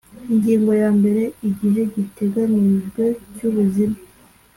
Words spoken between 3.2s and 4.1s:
cy ubuzime